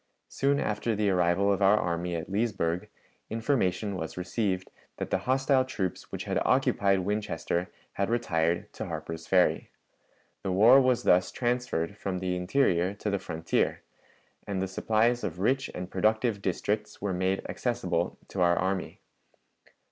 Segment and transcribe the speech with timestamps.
[0.29, 2.89] Soon after the arrival of our army at Leesburg,
[3.29, 9.27] information was received that the hostile troops which had occupied Winchester had retired to Harper's
[9.27, 9.69] Ferry.
[10.41, 13.83] The war was thus transferred from the interior to the frontier,
[14.47, 19.01] and the supplies of rich and productive districts were made accessible to our army.